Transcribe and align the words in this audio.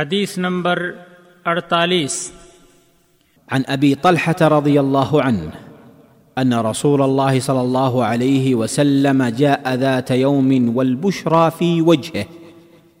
حدیث 0.00 0.38
نمبر 0.38 0.92
اڑتالیس۔ 1.44 2.32
عن 3.52 3.62
ابي 3.66 3.94
طلحه 3.94 4.48
رضي 4.48 4.80
الله 4.80 5.22
عنه 5.22 5.50
ان 6.38 6.52
رسول 6.52 7.02
الله 7.02 7.40
صلى 7.40 7.60
الله 7.60 8.04
عليه 8.04 8.54
وسلم 8.54 9.24
جاء 9.24 9.74
ذات 9.74 10.10
يوم 10.10 10.76
والبشرى 10.76 11.50
في 11.58 11.82
وجهه 11.82 12.26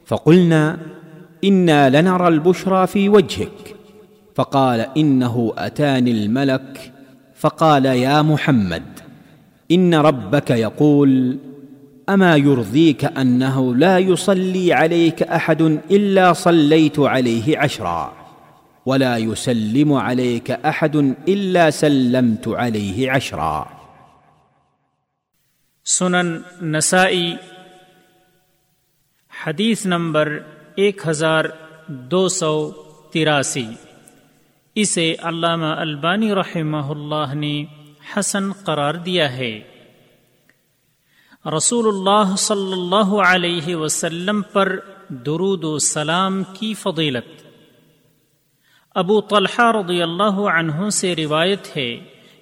فقلنا 0.06 0.78
انا 1.44 2.00
لنرى 2.00 2.28
البشرى 2.28 2.86
في 2.86 3.08
وجهك 3.08 3.76
فقال 4.34 4.86
انه 4.96 5.52
اتاني 5.58 6.10
الملك 6.10 6.92
فقال 7.36 7.86
يا 7.86 8.22
محمد 8.22 8.82
ان 9.70 9.94
ربك 9.94 10.50
يقول 10.50 11.38
اما 12.10 12.36
يرضيك 12.36 13.04
انه 13.04 13.76
لا 13.76 13.98
يصلي 13.98 14.72
عليك 14.72 15.22
احد 15.22 15.62
الا 15.90 16.32
صليت 16.32 16.98
عليه 16.98 17.58
عشرا 17.58 18.08
ولا 18.86 19.16
يسلم 19.16 19.92
عليك 19.92 20.50
احد 20.50 20.96
الا 21.26 21.70
سلمت 21.70 22.48
عليه 22.48 23.16
عشرا 23.16 23.62
سنن 25.84 26.38
نسائی، 26.62 27.34
حدیث 29.46 29.86
نمبر 29.86 30.38
ایک 30.74 31.02
ہزار 31.06 31.44
دو 31.86 32.28
سو 32.28 32.70
تراسی۔ 33.12 33.66
اسے 34.74 35.14
علامہ 35.22 35.66
البانی 35.66 36.34
رحمہ 36.34 36.86
اللہ 36.86 37.34
نے 37.34 37.64
حسن 38.12 38.52
قرار 38.52 38.94
دیا 38.94 39.32
ہے۔ 39.32 39.60
رسول 41.46 41.88
اللہ 41.88 42.36
صلی 42.36 42.72
اللہ 42.72 43.12
علیہ 43.26 43.76
وسلم 43.76 44.42
پر 44.42 44.76
درود 45.08 45.64
و 45.64 45.78
سلام 45.78 46.42
کی 46.44 46.74
فضیلت 46.74 47.46
ابو 48.94 49.20
طلحہ 49.20 49.72
رضی 49.76 50.02
اللہ 50.02 50.40
عنہ 50.52 50.88
سے 50.88 51.16
روایت 51.16 51.76
ہے 51.76 51.96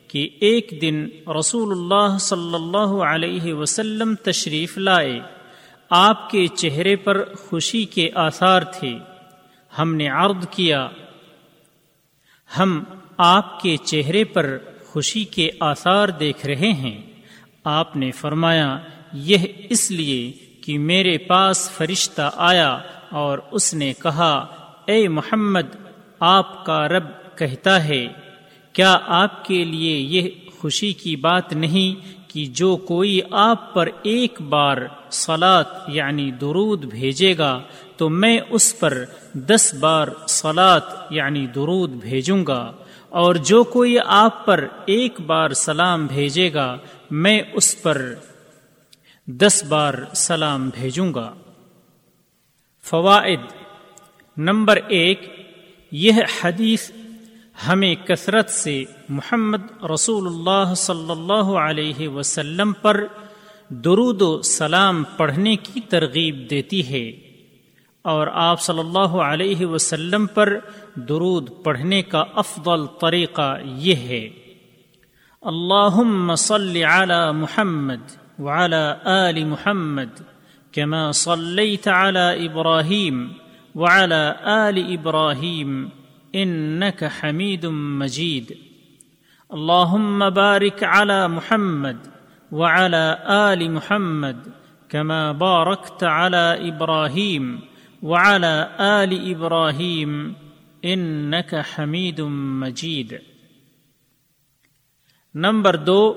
کہ 0.08 0.28
ایک 0.40 0.78
دن 0.82 1.08
رسول 1.38 1.70
اللہ 1.70 2.18
صلی 2.18 2.54
اللہ 2.54 3.02
علیہ 3.02 3.54
وسلم 3.54 4.14
تشریف 4.14 4.78
لائے. 4.78 5.20
آپ 5.90 6.30
کے 6.30 6.46
چہرے 6.46 6.96
پر 6.96 7.34
خوشی 7.34 7.84
کے 7.84 8.10
آثار 8.14 8.62
تھے. 8.62 8.98
ہم 9.78 9.94
نے 9.94 10.08
عرض 10.08 10.48
کیا، 10.50 10.88
ہم 12.58 12.84
آپ 13.16 13.60
کے 13.60 13.76
چہرے 13.76 14.24
پر 14.24 14.58
خوشی 14.86 15.24
کے 15.24 15.50
آثار 15.60 16.08
دیکھ 16.08 16.46
رہے 16.46 16.72
ہیں۔ 16.72 17.07
آپ 17.70 17.96
نے 17.96 18.10
فرمایا، 18.10 18.78
یہ 19.12 19.46
اس 19.70 19.90
لیے 19.90 20.20
کہ 20.60 20.78
میرے 20.78 21.16
پاس 21.18 21.68
فرشتہ 21.70 22.30
آیا 22.36 22.70
اور 23.12 23.38
اس 23.50 23.72
نے 23.74 23.92
کہا، 24.02 24.34
اے 24.86 25.06
محمد، 25.08 25.74
آپ 26.20 26.64
کا 26.66 26.86
رب 26.88 27.06
کہتا 27.36 27.84
ہے، 27.84 28.06
کیا 28.74 28.96
آپ 29.14 29.44
کے 29.44 29.64
لیے 29.64 29.96
یہ 30.14 30.28
خوشی 30.58 30.92
کی 30.92 31.16
بات 31.16 31.52
نہیں 31.52 32.06
کہ 32.28 32.44
جو 32.52 32.76
کوئی 32.76 33.20
آپ 33.40 33.72
پر 33.74 33.88
ایک 34.02 34.40
بار 34.48 34.78
سلاد 35.10 35.64
یعنی 35.88 36.30
درود 36.40 36.84
بھیجے 36.84 37.34
گا، 37.38 37.58
تو 37.96 38.08
میں 38.08 38.38
اس 38.50 38.78
پر 38.78 39.04
دس 39.48 39.72
بار 39.74 40.08
سلاد 40.28 40.90
یعنی 41.10 41.46
درود 41.54 41.90
بھیجوں 42.00 42.44
گا؟ 42.46 42.60
اور 43.10 43.34
جو 43.34 43.64
کوئی 43.64 43.96
آپ 44.06 44.46
پر 44.46 44.66
ایک 44.86 45.20
بار 45.20 45.50
سلام 45.50 46.06
بھیجے 46.06 46.52
گا، 46.54 46.78
میں 47.10 47.40
اس 47.52 47.82
پر 47.82 48.14
دس 49.26 49.64
بار 49.64 49.94
سلام 50.14 50.70
بھیجوں 50.74 51.14
گا۔ 51.14 51.34
فوائد۔ 52.82 53.40
نمبر 54.36 54.78
ایک، 54.88 55.20
یہ 55.92 56.12
حدیث 56.44 56.90
ہمیں 57.68 57.94
کثرت 57.94 58.50
سے 58.50 58.84
محمد 59.08 59.84
رسول 59.94 60.26
اللہ 60.26 60.74
صلی 60.74 61.10
اللہ 61.10 61.58
علیہ 61.58 62.08
وسلم 62.08 62.72
پر 62.72 63.04
درود 63.68 64.22
و 64.22 64.42
سلام 64.42 65.04
پڑھنے 65.16 65.56
کی 65.56 65.80
ترغیب 65.80 66.50
دیتی 66.50 66.88
ہے۔ 66.88 67.27
اور 68.08 68.26
آپ 68.32 68.60
صلی 68.60 68.78
اللہ 68.78 69.16
علیہ 69.24 69.66
وسلم 69.66 70.26
پر 70.26 70.58
درود 71.08 71.50
پڑھنے 71.64 72.02
کا 72.02 72.24
افضل 72.34 72.86
طریقہ 73.00 73.56
یہ 73.64 73.94
ہے۔ 73.94 74.28
اللہ 75.42 76.34
صل 76.38 76.76
علی 76.76 77.20
محمد 77.34 78.16
وعلى 78.38 78.84
آل 79.04 79.44
محمد 79.44 80.20
كما 80.74 81.10
صليت 81.12 81.88
على 81.88 82.46
إبراهيم 82.46 83.32
وعلى 83.74 84.22
آل 84.46 84.78
إبراهيم 84.92 85.88
إنك 86.34 87.04
حميد 87.20 87.66
مجيد 88.02 88.52
اللهم 89.50 90.30
بارك 90.30 90.84
على 90.84 91.28
محمد 91.28 92.06
وعلى 92.52 93.04
آل 93.28 93.70
محمد 93.70 94.46
كما 94.90 95.32
باركت 95.32 96.04
على 96.04 96.46
إبراهيم 96.68 97.50
وعلى 98.02 98.70
آل 98.78 99.34
إبراهيم 99.34 100.34
إنك 100.84 101.54
حميد 101.74 102.20
مجيد. 102.60 103.14
نمبر 105.34 105.76
دو، 105.76 106.14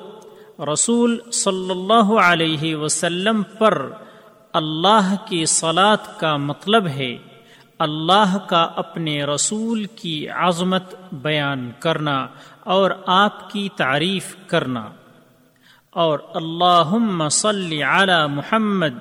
رسول 0.74 1.19
صلی 1.34 1.72
اللہ 1.72 2.12
علیہ 2.19 2.75
وسلم 2.75 3.44
پر 3.44 3.92
اللہ 4.53 5.16
کی 5.28 5.46
صلات 5.46 6.19
کا 6.19 6.38
مطلب 6.38 6.88
ہے 6.88 7.18
اللہ 7.80 8.38
کا 8.48 8.62
اپنے 8.75 9.24
رسول 9.24 9.86
کی 9.86 10.28
عظمت 10.30 10.96
بیان 11.12 11.72
کرنا 11.80 12.28
اور 12.59 12.92
آپ 13.06 13.50
کی 13.52 13.69
تعریف 13.75 14.36
کرنا 14.48 14.90
اور 15.90 16.19
اللہ 16.34 16.94
صلی 17.30 17.84
علی 17.84 18.28
محمد 18.30 19.00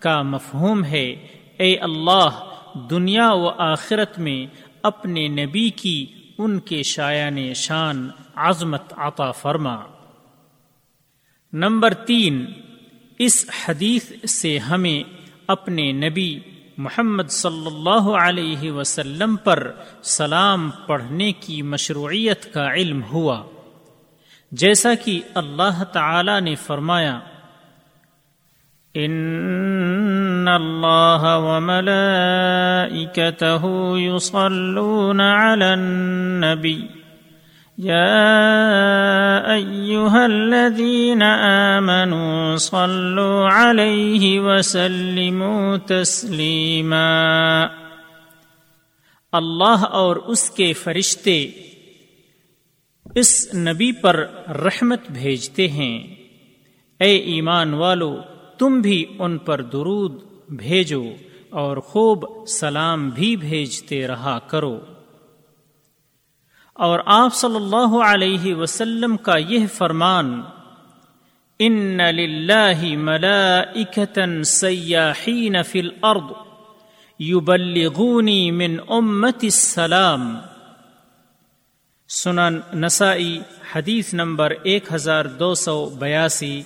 کا 0.00 0.22
مفہوم 0.22 0.84
ہے 0.84 1.14
اے 1.58 1.76
اللہ، 1.76 2.54
دنیا 2.90 3.32
و 3.32 3.48
آخرت 3.48 4.18
میں 4.18 4.66
اپنے 4.82 5.28
نبی 5.28 5.70
کی 5.70 6.06
ان 6.38 6.60
کے 6.60 6.82
شایان 6.82 7.54
شان 7.54 8.08
عظمت 8.34 8.92
عطا 8.96 9.30
فرما۔ 9.30 9.76
نمبر 11.52 11.94
تین، 11.94 12.44
اس 13.18 13.50
حدیث 13.68 14.30
سے 14.30 14.58
ہمیں 14.58 15.26
اپنے 15.46 15.92
نبی 15.92 16.40
محمد 16.78 17.30
صلی 17.30 17.66
اللہ 17.66 18.10
علیہ 18.10 18.70
وسلم 18.72 19.36
پر 19.36 19.72
سلام 20.02 20.70
پڑھنے 20.86 21.32
کی 21.32 21.62
مشروعیت 21.62 22.54
کا 22.54 22.74
علم 22.74 23.02
ہوا۔ 23.02 23.44
جیسا 24.52 24.94
کہ 24.94 25.20
اللہ 25.34 25.84
تعالی 25.84 26.40
نے 26.40 26.54
فرمایا، 26.54 27.18
ان 28.94 29.12
اللہ 30.48 31.26
النبی 35.62 36.80
يا 37.78 39.54
أيها 39.54 40.24
الذين 40.24 41.22
آمنوا 41.22 42.56
صلوا 42.56 43.48
عليه 43.48 44.40
وسلموا 44.40 45.76
تسليما 45.86 47.06
اللہ 49.32 49.84
اور 49.90 50.16
اس 50.16 50.50
کے 50.50 50.72
فرشتے 50.72 51.50
اس 53.14 53.54
نبی 53.54 53.92
پر 53.92 54.26
رحمت 54.48 55.10
بھیجتے 55.10 55.68
ہیں۔ 55.68 55.98
اے 57.00 57.16
ایمان 57.16 57.74
والو، 57.74 58.16
تم 58.58 58.80
بھی 58.80 59.04
ان 59.18 59.38
پر 59.38 59.62
درود 59.62 60.12
بھیجو 60.48 61.02
اور 61.50 61.76
خوب 61.76 62.46
سلام 62.46 63.10
بھی 63.10 63.36
بھیجتے 63.36 64.06
رہا 64.06 64.38
کرو۔ 64.38 64.80
اور 66.72 67.00
آپ 67.06 67.34
صلی 67.34 67.56
اللہ 67.56 68.04
علیہ 68.04 68.54
وسلم 68.54 69.16
کا 69.16 69.36
یہ 69.36 69.66
فرمان 69.66 70.42
ان 71.58 71.96
للہ 71.96 72.96
ملائکتا 72.96 74.42
سیاحین 74.44 75.62
فی 75.62 75.80
الارض 75.80 76.32
یبلغونی 77.18 78.50
من 78.50 78.76
امت 78.88 79.38
السلام 79.42 80.38
سنن 82.08 82.58
نسائی 82.74 83.40
حدیث 83.74 84.14
نمبر 84.14 84.52
ایک 84.62 84.92
ہزار 84.92 85.24
دو 85.24 85.54
سو 85.54 85.88
بیاسی۔ 85.98 86.62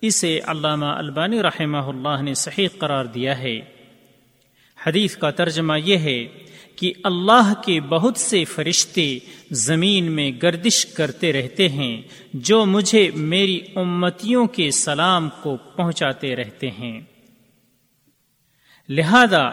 اسے 0.00 0.40
علامہ 0.46 0.86
البانی 0.86 1.42
رحمہ 1.42 1.76
اللہ 1.76 2.22
نے 2.22 2.34
صحیح 2.34 2.68
قرار 2.78 3.04
دیا 3.04 3.38
ہے۔ 3.38 3.60
حدیث 4.86 5.16
کا 5.16 5.30
ترجمہ 5.30 5.72
یہ 5.84 5.96
ہے 5.96 6.24
کہ 6.76 6.92
اللہ 7.04 7.52
کے 7.64 7.80
بہت 7.80 8.16
سے 8.16 8.44
فرشتے 8.44 9.18
زمین 9.50 10.12
میں 10.12 10.30
گردش 10.42 10.86
کرتے 10.86 11.32
رہتے 11.32 11.68
ہیں، 11.68 12.02
جو 12.34 12.66
مجھے 12.66 13.10
میری 13.14 13.60
امتیوں 13.74 14.46
کے 14.46 14.70
سلام 14.70 15.28
کو 15.42 15.56
پہنچاتے 15.56 16.36
رہتے 16.36 16.70
ہیں۔ 16.70 17.00
لہذا 18.88 19.50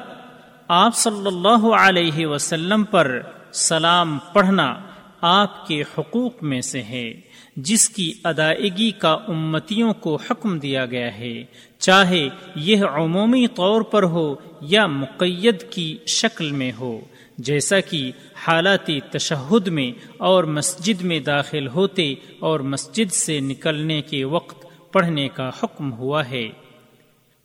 آپ 0.68 0.95
صلی 0.95 1.27
اللہ 1.27 1.68
علیہ 1.80 2.25
وسلم 2.25 2.83
پر 2.83 3.21
سلام 3.53 4.18
پڑھنا 4.33 4.75
آپ 5.21 5.68
کے 5.68 5.81
حقوق 5.81 6.44
میں 6.44 6.62
سے 6.62 6.83
ہے۔ 6.83 7.13
جس 7.56 7.90
کی 7.90 8.13
ادائیگی 8.24 8.92
کا 8.92 9.18
امتیوں 9.28 9.94
کو 9.94 10.16
حکم 10.16 10.60
دیا 10.60 10.86
گیا 10.86 11.18
ہے، 11.18 11.44
چاہے 11.78 12.30
یہ 12.56 12.78
عمومی 12.84 13.48
طور 13.48 13.81
پر 13.81 14.04
ہو 14.04 14.36
یا 14.62 14.88
مقید 14.88 15.72
کی 15.72 15.98
شکل 16.07 16.52
میں 16.52 16.72
ہو، 16.80 17.00
جیسا 17.38 17.80
کہ 17.80 18.12
حالاتی 18.48 19.00
تشہد 19.00 19.68
میں 19.68 19.92
اور 20.18 20.44
مسجد 20.44 21.02
میں 21.02 21.19
داخل 21.19 21.68
ہوتے 21.68 22.13
اور 22.40 22.60
مسجد 22.60 23.12
سے 23.12 23.40
نکلنے 23.40 24.02
کے 24.02 24.24
وقت 24.24 24.66
پڑھنے 24.94 25.28
کا 25.28 25.50
حکم 25.63 25.94
ہوا 25.94 26.30
ہے۔ 26.30 26.50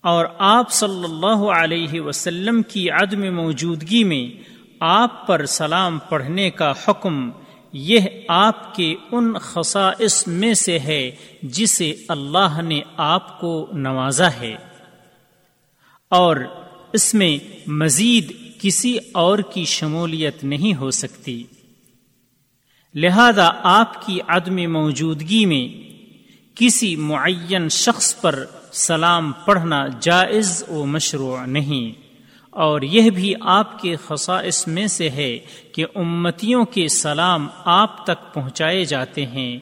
اور 0.00 0.26
آپ 0.38 0.72
صلی 0.72 1.04
اللہ 1.04 1.50
علیہ 1.50 2.00
وسلم 2.00 2.62
کی 2.62 2.90
عدم 2.90 3.34
موجودگی 3.34 4.04
میں 4.04 4.42
آپ 4.80 5.26
پر 5.26 5.46
سلام 5.46 5.98
پڑھنے 6.08 6.50
کا 6.50 6.72
حکم 6.88 7.30
یہ 7.72 8.00
آپ 8.28 8.74
کے 8.74 8.94
ان 9.12 9.38
خصائص 9.38 10.26
میں 10.26 10.54
سے 10.54 10.78
ہے 10.78 11.10
جسے 11.42 11.94
اللہ 12.08 12.62
نے 12.62 12.80
آپ 12.96 13.40
کو 13.40 13.68
نوازا 13.72 14.32
ہے۔ 14.32 14.56
اور 16.08 16.36
اس 16.92 17.14
میں 17.14 17.68
مزید 17.70 18.32
کسی 18.60 18.98
اور 19.12 19.38
کی 19.38 19.64
شمولیت 19.64 20.44
نہیں 20.44 20.74
ہو 20.74 20.90
سکتی۔ 20.90 21.44
لہذا 22.94 23.50
آپ 23.62 24.06
کی 24.06 24.20
عدم 24.28 24.72
موجودگی 24.72 25.46
میں 25.46 25.90
کسی 26.54 26.96
معین 26.96 27.68
شخص 27.68 28.20
پر 28.20 28.44
سلام 28.72 29.32
پڑھنا 29.32 29.86
جائز 30.00 30.64
و 30.68 30.86
مشروع 30.86 31.44
نہیں۔ 31.46 31.99
اور 32.50 32.82
یہ 32.82 33.10
بھی 33.10 33.34
آپ 33.40 33.80
کے 33.80 33.96
خصائص 33.96 34.68
میں 34.68 34.86
سے 34.86 35.10
ہے 35.10 35.38
کہ 35.72 35.86
امتیوں 35.94 36.64
کے 36.64 36.88
سلام 36.88 37.48
آپ 37.64 38.04
تک 38.06 38.34
پہنچائے 38.34 38.84
جاتے 38.84 39.26
ہیں۔ 39.26 39.58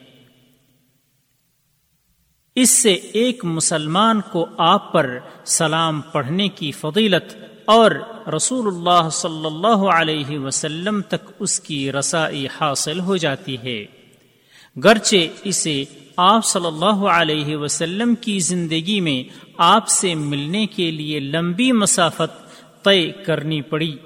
اس 2.55 2.69
سے 2.69 2.93
ایک 2.93 3.45
مسلمان 3.45 4.21
کو 4.31 4.45
آپ 4.57 4.93
پر 4.93 5.19
سلام 5.45 6.01
پڑھنے 6.01 6.47
کی 6.47 6.71
فضیلت 6.71 7.35
اور 7.65 7.91
رسول 8.35 8.67
اللہ 8.67 9.09
صلی 9.09 9.45
اللہ 9.45 9.89
علیہ 9.91 10.39
وسلم 10.39 11.01
تک 11.01 11.31
اس 11.39 11.59
کی 11.59 11.91
رسائی 11.91 12.47
حاصل 12.61 12.99
ہو 12.99 13.17
جاتی 13.17 13.57
ہے۔ 13.63 13.85
گرچہ 14.83 15.15
اسے 15.43 15.83
آپ 16.17 16.45
صلی 16.45 16.67
اللہ 16.67 17.07
علیہ 17.07 17.57
وسلم 17.57 18.15
کی 18.15 18.39
زندگی 18.39 18.99
میں 18.99 19.47
آپ 19.57 19.87
سے 19.87 20.15
ملنے 20.15 20.65
کے 20.65 20.91
لیے 20.91 21.19
لمبی 21.19 21.71
مسافت 21.71 22.48
طے 22.89 23.11
کرنی 23.11 23.61
پڑی 23.61 23.97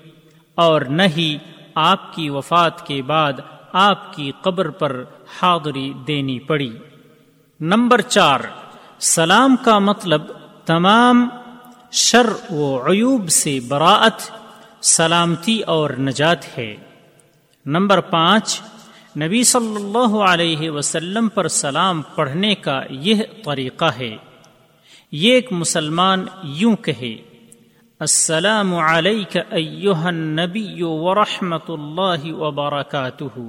اور 0.55 0.81
نہ 0.81 1.01
ہی 1.17 1.37
آپ 1.75 2.15
کی 2.15 2.29
وفات 2.29 2.87
کے 2.87 3.01
بعد 3.01 3.33
آپ 3.73 4.15
کی 4.15 4.31
قبر 4.41 4.69
پر 4.69 5.03
حاضری 5.41 5.93
دینی 6.07 6.39
پڑی۔ 6.39 6.77
نمبر 7.59 8.01
چار، 8.01 8.39
سلام 8.99 9.55
کا 9.55 9.79
مطلب 9.79 10.21
تمام 10.65 11.29
شر 11.91 12.53
و 12.53 12.91
عیوب 12.91 13.29
سے 13.29 13.59
براعت، 13.67 14.31
سلامتی 14.81 15.61
اور 15.61 15.89
نجات 15.89 16.57
ہے۔ 16.57 16.75
نمبر 17.65 18.01
پانچ، 18.01 18.61
نبی 19.17 19.43
صلی 19.43 19.75
اللہ 19.75 20.17
علیہ 20.17 20.69
وسلم 20.69 21.27
پر 21.27 21.47
سلام 21.47 22.01
پڑھنے 22.01 22.55
کا 22.55 22.81
یہ 22.89 23.15
طریقہ 23.45 23.85
ہے۔ 23.85 24.17
یہ 25.11 25.33
ایک 25.33 25.51
مسلمان 25.51 26.25
یوں 26.43 26.75
کہے 26.75 27.15
السلام 28.03 28.75
عليك 28.75 29.35
أيها 29.37 30.09
النبي 30.09 30.83
ورحمة 30.83 31.67
الله 31.69 32.31
وبركاته. 32.33 33.45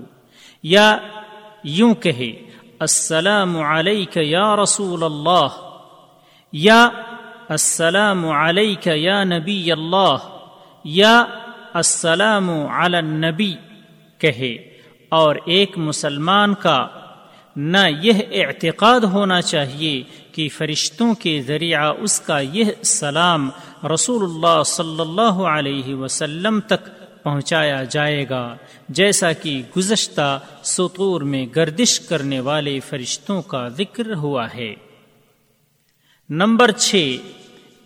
یا 0.62 0.84
یوں 1.64 1.94
کہے، 1.94 2.30
السلام 2.78 3.56
علیک 3.62 4.16
یا 4.16 4.44
رسول 4.56 5.02
اللہ 5.02 5.56
یا 6.52 6.88
السلام 7.48 8.24
علیک 8.30 8.86
یا 8.86 9.22
نبی 9.24 9.72
اللہ 9.72 10.28
یا 10.84 11.14
السلام 11.74 12.50
علی 12.50 12.96
النبی 12.96 13.52
کہے، 14.20 14.54
اور 15.08 15.36
ایک 15.46 15.78
مسلمان 15.78 16.54
کا، 16.62 16.86
نہ 17.56 17.86
یہ 18.02 18.22
اعتقاد 18.42 19.00
ہونا 19.12 19.40
چاہیے 19.42 20.02
کہ 20.34 20.48
فرشتوں 20.48 21.14
کے 21.14 21.42
ذریعہ 21.42 21.92
اس 21.98 22.20
کا 22.20 22.38
یہ 22.38 22.64
سلام 22.84 23.50
رسول 23.94 24.22
اللہ 24.22 24.62
صلی 24.62 25.00
اللہ 25.00 25.42
علیہ 25.46 25.94
وسلم 25.94 26.60
تک 26.60 26.90
پہنچایا 27.22 27.84
جائے 27.84 28.26
گا۔ 28.28 28.56
جیسا 28.88 29.32
کہ 29.32 29.62
گزشتہ 29.76 30.40
سطور 30.62 31.20
میں 31.20 31.46
گردش 31.56 32.00
کرنے 32.00 32.40
والے 32.40 32.80
فرشتوں 32.80 33.42
کا 33.42 33.68
ذکر 33.68 34.14
ہوا 34.14 34.46
ہے۔ 34.54 34.74
نمبر 36.30 36.70
چھ 36.70 37.16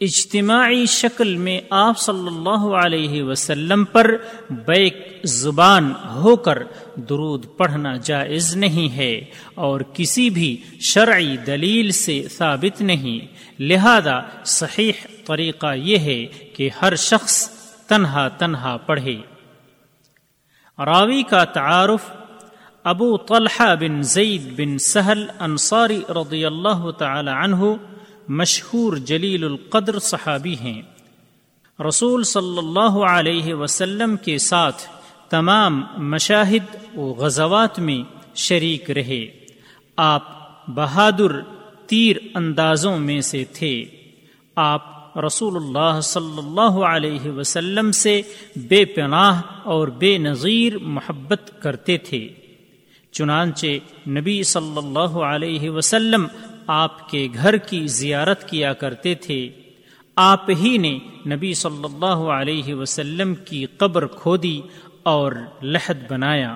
اجتماعی 0.01 0.87
شکل 0.87 1.37
میں 1.37 1.61
آپ 1.71 1.99
صلی 1.99 2.27
اللہ 2.27 2.65
علیہ 2.85 3.23
وسلم 3.23 3.85
پر 3.85 4.17
بیک 4.51 5.21
زبان 5.25 5.93
ہو 6.15 6.37
کر 6.37 6.59
درود 6.97 7.47
پڑھنا 7.57 7.97
جائز 7.97 8.57
نہیں 8.57 8.97
ہے 8.97 9.25
اور 9.55 9.81
کسی 9.93 10.31
بھی 10.31 10.57
شرعی 10.81 11.37
دلیل 11.37 11.91
سے 11.91 12.23
ثابت 12.31 12.81
نہیں۔ 12.81 13.37
لہذا 13.63 14.21
صحیح 14.45 15.07
طریقہ 15.27 15.75
یہ 15.75 15.99
ہے 15.99 16.25
کہ 16.27 16.71
ہر 16.83 16.97
شخص 16.97 17.49
تنہا 17.87 18.29
تنہا 18.29 18.77
پڑھے۔ 18.77 19.17
راوی 20.79 21.23
کا 21.23 21.45
تعارف، 21.45 22.11
ابو 22.85 23.17
طلحہ 23.17 23.75
بن 23.75 24.03
زید 24.03 24.43
بن 24.57 24.79
سہل 24.79 25.27
انصاری 25.39 26.01
رضی 26.09 26.45
اللہ 26.45 26.91
تعالی 26.91 27.31
عنہ 27.31 27.65
مشہور 28.29 28.97
جلیل 28.97 29.45
القدر 29.45 29.99
صحابی 29.99 30.55
ہیں۔ 30.61 30.83
رسول 31.89 32.25
صلی 32.25 32.59
اللہ 32.59 33.05
علیہ 33.11 33.55
وسلم 33.55 34.17
کے 34.17 34.39
ساتھ 34.39 34.83
تمام 35.31 35.83
مشاہد 35.97 36.97
و 36.97 37.13
غزوات 37.13 37.79
میں 37.79 38.03
شریک 38.35 38.91
رہے۔ 38.91 39.27
آپ 39.97 40.23
بہادر 40.69 41.41
تیر 41.87 42.17
اندازوں 42.35 42.99
میں 42.99 43.21
سے 43.21 43.45
تھے۔ 43.53 43.85
آپ 44.57 45.19
رسول 45.19 45.57
اللہ 45.57 46.01
صلی 46.01 46.39
اللہ 46.39 46.85
علیہ 46.85 47.31
وسلم 47.31 47.93
سے 47.93 48.23
بے 48.57 48.85
پناہ 48.85 49.43
اور 49.65 49.89
بے 49.89 50.19
نظیر 50.19 50.79
محبت 50.79 51.63
کرتے 51.63 51.99
تھے۔ 51.99 52.29
چنانچہ 53.13 53.67
نبی 54.09 54.43
صلی 54.43 54.77
اللہ 54.77 55.19
علیہ 55.19 55.71
وسلم 55.71 56.27
آپ 56.69 57.11
کے 57.11 57.29
گھر 57.35 57.57
کی 57.57 57.87
زیارت 57.87 58.49
کیا 58.49 58.73
کرتے 58.73 59.15
تھے، 59.15 59.49
آپ 60.17 60.51
ہی 60.51 60.79
نے 60.79 60.99
نبی 61.27 61.55
صلی 61.55 61.85
اللہ 61.85 62.31
علیہ 62.31 62.75
وسلم 62.75 63.35
کی 63.35 63.67
قبر 63.67 64.07
کھودی 64.07 64.61
اور 65.03 65.33
لحد 65.63 66.11
بنایا۔ 66.11 66.55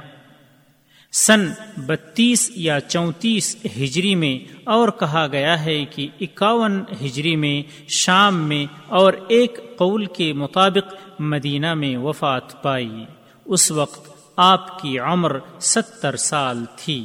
سن 1.13 1.47
بتیس 1.77 2.51
یا 2.55 2.81
چونتیس 2.81 3.57
ہجری 3.77 4.15
میں 4.15 4.61
اور 4.65 4.89
کہا 4.89 5.27
گیا 5.33 5.65
ہے 5.65 5.85
کہ 5.85 6.09
اکاون 6.21 6.85
ہجری 7.05 7.37
میں 7.37 7.63
شام 7.89 8.37
میں 8.37 8.67
اور 8.87 9.13
ایک 9.29 9.59
قول 9.77 10.07
کے 10.07 10.33
مطابق 10.33 10.95
مدینہ 11.21 11.75
میں 11.75 11.97
وفات 11.97 12.63
پائی۔ 12.63 13.05
اس 13.45 13.71
وقت 13.71 14.11
آپ 14.37 14.83
کی 14.83 14.99
عمر 14.99 15.39
ستر 15.61 16.17
سال 16.17 16.65
تھی۔ 16.77 17.05